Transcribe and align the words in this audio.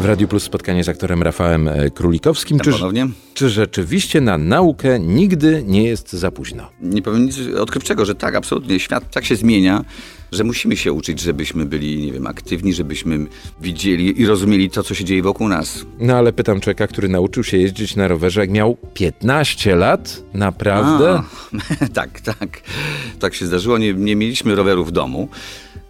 W 0.00 0.04
Radiu 0.04 0.28
Plus 0.28 0.42
spotkanie 0.42 0.84
z 0.84 0.88
aktorem 0.88 1.22
Rafałem 1.22 1.68
e, 1.68 1.90
Królikowskim. 1.90 2.60
Czy, 2.60 2.70
ponownie. 2.70 3.08
czy 3.34 3.48
rzeczywiście 3.48 4.20
na 4.20 4.38
naukę 4.38 5.00
nigdy 5.00 5.64
nie 5.66 5.82
jest 5.84 6.12
za 6.12 6.30
późno? 6.30 6.70
Nie 6.80 7.02
powiem 7.02 7.24
nic 7.26 7.38
odkrywczego, 7.60 8.04
że 8.04 8.14
tak, 8.14 8.34
absolutnie. 8.34 8.80
Świat 8.80 9.10
tak 9.10 9.24
się 9.24 9.36
zmienia, 9.36 9.84
że 10.32 10.44
musimy 10.44 10.76
się 10.76 10.92
uczyć, 10.92 11.20
żebyśmy 11.20 11.64
byli, 11.66 12.06
nie 12.06 12.12
wiem, 12.12 12.26
aktywni, 12.26 12.74
żebyśmy 12.74 13.26
widzieli 13.60 14.20
i 14.20 14.26
rozumieli 14.26 14.70
to, 14.70 14.82
co 14.82 14.94
się 14.94 15.04
dzieje 15.04 15.22
wokół 15.22 15.48
nas. 15.48 15.84
No 15.98 16.16
ale 16.16 16.32
pytam 16.32 16.60
człowieka, 16.60 16.86
który 16.86 17.08
nauczył 17.08 17.44
się 17.44 17.56
jeździć 17.56 17.96
na 17.96 18.08
rowerze, 18.08 18.40
jak 18.40 18.50
miał 18.50 18.76
15 18.94 19.76
lat? 19.76 20.22
Naprawdę? 20.34 21.22
A, 21.82 21.88
tak, 21.94 22.20
tak. 22.20 22.60
Tak 23.20 23.34
się 23.34 23.46
zdarzyło. 23.46 23.78
Nie, 23.78 23.94
nie 23.94 24.16
mieliśmy 24.16 24.54
roweru 24.54 24.84
w 24.84 24.92
domu. 24.92 25.28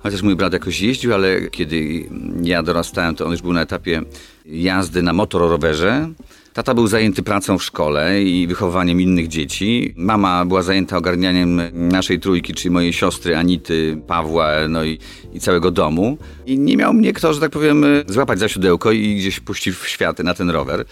Chociaż 0.05 0.23
mój 0.23 0.37
brat 0.37 0.53
jakoś 0.53 0.81
jeździł, 0.81 1.15
ale 1.15 1.41
kiedy 1.51 2.09
ja 2.43 2.63
dorastałem, 2.63 3.15
to 3.15 3.25
on 3.27 3.33
już 3.33 3.43
był 3.43 3.53
na 3.53 3.63
etapie 3.63 4.03
jazdy 4.47 5.03
na 5.03 5.13
motororowerze. 5.13 6.09
Tata 6.55 6.75
był 6.75 6.87
zajęty 6.87 7.23
pracą 7.23 7.59
w 7.59 7.65
szkole 7.65 8.23
i 8.23 8.47
wychowaniem 8.47 9.01
innych 9.01 9.29
dzieci. 9.29 9.95
Mama 9.97 10.45
była 10.45 10.63
zajęta 10.63 10.97
ogarnianiem 10.97 11.61
naszej 11.73 12.21
trójki, 12.21 12.55
czyli 12.55 12.71
mojej 12.71 12.93
siostry 12.93 13.37
Anity, 13.37 14.01
Pawła, 14.07 14.53
no 14.69 14.85
i, 14.85 14.99
i 15.33 15.41
całego 15.41 15.71
domu. 15.71 16.19
I 16.47 16.59
nie 16.59 16.77
miał 16.77 16.95
mnie 16.95 17.13
kto, 17.13 17.35
że 17.35 17.41
tak 17.41 17.51
powiem, 17.51 17.85
złapać 18.07 18.39
za 18.39 18.49
siodełko 18.49 18.93
i 18.93 19.17
gdzieś 19.17 19.41
puścić 19.41 19.75
w 19.75 19.89
świat 19.89 20.19
na 20.19 20.35
ten 20.35 20.51
rower. 20.51 20.85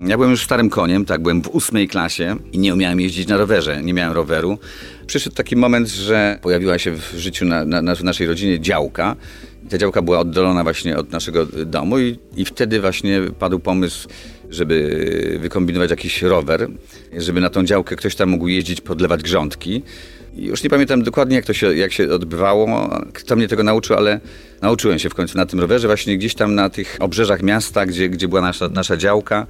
Ja 0.00 0.16
byłem 0.16 0.30
już 0.30 0.44
starym 0.44 0.70
koniem, 0.70 1.04
tak, 1.04 1.22
byłem 1.22 1.42
w 1.42 1.48
ósmej 1.48 1.88
klasie 1.88 2.36
i 2.52 2.58
nie 2.58 2.74
umiałem 2.74 3.00
jeździć 3.00 3.28
na 3.28 3.36
rowerze, 3.36 3.82
nie 3.82 3.94
miałem 3.94 4.12
roweru. 4.12 4.58
Przyszedł 5.06 5.36
taki 5.36 5.56
moment, 5.56 5.88
że 5.88 6.38
pojawiła 6.42 6.78
się 6.78 6.96
w 6.96 7.14
życiu 7.18 7.44
na, 7.44 7.64
na, 7.64 7.82
na 7.82 7.94
naszej 8.02 8.26
rodzinie 8.26 8.60
działka. 8.60 9.16
Ta 9.70 9.78
działka 9.78 10.02
była 10.02 10.18
oddalona 10.18 10.62
właśnie 10.62 10.96
od 10.96 11.10
naszego 11.10 11.46
domu 11.46 11.98
i, 11.98 12.18
i 12.36 12.44
wtedy 12.44 12.80
właśnie 12.80 13.20
padł 13.38 13.58
pomysł, 13.58 14.08
żeby 14.50 15.38
wykombinować 15.40 15.90
jakiś 15.90 16.22
rower, 16.22 16.68
żeby 17.16 17.40
na 17.40 17.50
tą 17.50 17.64
działkę 17.64 17.96
ktoś 17.96 18.14
tam 18.14 18.28
mógł 18.28 18.48
jeździć, 18.48 18.80
podlewać 18.80 19.22
grządki. 19.22 19.82
Już 20.36 20.62
nie 20.62 20.70
pamiętam 20.70 21.02
dokładnie, 21.02 21.36
jak 21.36 21.44
to 21.44 21.52
się, 21.52 21.74
jak 21.74 21.92
się 21.92 22.10
odbywało, 22.10 22.90
kto 23.12 23.36
mnie 23.36 23.48
tego 23.48 23.62
nauczył, 23.62 23.96
ale 23.96 24.20
nauczyłem 24.62 24.98
się 24.98 25.10
w 25.10 25.14
końcu 25.14 25.38
na 25.38 25.46
tym 25.46 25.60
rowerze, 25.60 25.86
właśnie 25.86 26.18
gdzieś 26.18 26.34
tam 26.34 26.54
na 26.54 26.70
tych 26.70 26.96
obrzeżach 27.00 27.42
miasta, 27.42 27.86
gdzie, 27.86 28.08
gdzie 28.08 28.28
była 28.28 28.40
nasza, 28.40 28.68
nasza 28.68 28.96
działka. 28.96 29.46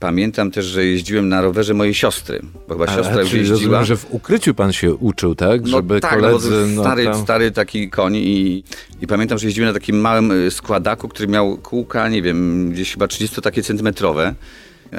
Pamiętam 0.00 0.50
też, 0.50 0.64
że 0.66 0.84
jeździłem 0.84 1.28
na 1.28 1.40
rowerze 1.42 1.74
mojej 1.74 1.94
siostry, 1.94 2.40
bo 2.68 2.74
chyba 2.74 2.86
siostra 2.86 3.22
A, 3.22 3.24
czyli 3.24 3.38
jeździła. 3.38 3.58
rozumiem, 3.58 3.84
że 3.84 3.96
w 3.96 4.06
ukryciu 4.14 4.54
pan 4.54 4.72
się 4.72 4.94
uczył, 4.94 5.34
tak? 5.34 5.62
No 5.62 5.68
Żeby 5.68 6.00
tak, 6.00 6.10
koledzy... 6.10 6.50
no, 6.50 6.66
no, 6.66 6.82
stary, 6.82 7.04
tam- 7.04 7.22
stary 7.22 7.50
taki 7.50 7.90
koń 7.90 8.16
i, 8.16 8.64
i 9.02 9.06
pamiętam, 9.06 9.38
że 9.38 9.46
jeździłem 9.46 9.68
na 9.68 9.74
takim 9.74 10.00
małym 10.00 10.30
y, 10.46 10.50
składaku, 10.50 11.08
który 11.08 11.28
miał 11.28 11.56
kółka, 11.56 12.08
nie 12.08 12.22
wiem, 12.22 12.70
gdzieś 12.72 12.92
chyba 12.92 13.08
30 13.08 13.42
takie 13.42 13.62
centymetrowe. 13.62 14.34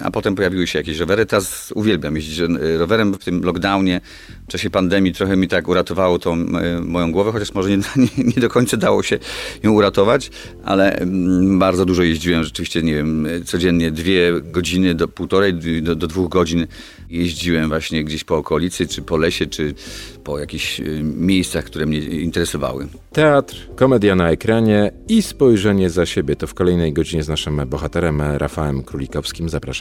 A 0.04 0.12
potem 0.12 0.36
pojawiły 0.36 0.68
się 0.68 0.80
jakieś 0.80 0.98
rowery. 0.98 1.26
Teraz 1.26 1.72
uwielbiam 1.76 2.16
jeździć 2.16 2.42
rowerem 2.78 3.14
w 3.14 3.24
tym 3.24 3.44
lockdownie. 3.44 4.02
W 4.48 4.52
czasie 4.52 4.70
pandemii 4.70 5.14
trochę 5.14 5.38
mi 5.38 5.48
tak 5.48 5.68
uratowało 5.68 6.20
tą 6.20 6.36
y, 6.36 6.82
moją 6.82 7.12
głowę, 7.12 7.32
chociaż 7.32 7.54
może 7.54 7.70
nie, 7.70 7.78
nie, 8.18 8.24
nie 8.24 8.42
do 8.42 8.50
końca 8.50 8.78
dało 8.78 9.04
się 9.04 9.20
ją 9.64 9.72
uratować, 9.72 10.32
ale 10.64 10.96
mm, 10.96 11.60
bardzo 11.60 11.86
dużo 11.86 12.04
jeździłem. 12.04 12.44
Rzeczywiście, 12.44 12.84
nie 12.84 12.94
wiem, 12.94 13.28
codziennie 13.46 13.92
dwie 13.92 14.32
godziny 14.42 14.96
do 14.96 15.08
półtorej, 15.08 15.54
do, 15.82 15.96
do 15.96 16.08
dwóch 16.08 16.30
godzin 16.30 16.68
jeździłem 17.10 17.70
właśnie 17.70 18.04
gdzieś 18.04 18.24
po 18.24 18.38
okolicy, 18.38 18.88
czy 18.88 19.02
po 19.02 19.18
lesie, 19.18 19.46
czy 19.46 19.74
po 20.24 20.40
jakichś 20.40 20.80
y, 20.80 21.02
miejscach, 21.04 21.66
które 21.66 21.86
mnie 21.86 22.00
interesowały. 22.00 22.88
Teatr, 23.12 23.70
komedia 23.76 24.16
na 24.16 24.30
ekranie 24.30 24.92
i 25.10 25.22
spojrzenie 25.22 25.90
za 25.90 26.06
siebie. 26.06 26.36
To 26.36 26.48
w 26.48 26.54
kolejnej 26.54 26.94
godzinie 26.94 27.24
z 27.24 27.28
naszym 27.28 27.62
bohaterem 27.68 28.22
Rafałem 28.22 28.84
Królikowskim. 28.84 29.50
Zapraszam, 29.50 29.81